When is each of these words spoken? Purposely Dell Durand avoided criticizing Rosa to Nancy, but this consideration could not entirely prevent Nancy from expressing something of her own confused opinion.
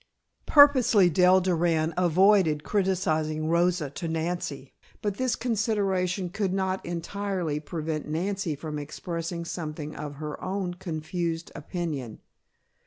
Purposely 0.47 1.11
Dell 1.11 1.41
Durand 1.41 1.93
avoided 1.95 2.63
criticizing 2.63 3.49
Rosa 3.49 3.91
to 3.91 4.07
Nancy, 4.07 4.73
but 5.03 5.17
this 5.17 5.35
consideration 5.35 6.29
could 6.31 6.51
not 6.51 6.83
entirely 6.83 7.59
prevent 7.59 8.07
Nancy 8.07 8.55
from 8.55 8.79
expressing 8.79 9.45
something 9.45 9.95
of 9.95 10.15
her 10.15 10.43
own 10.43 10.73
confused 10.73 11.51
opinion. 11.53 12.19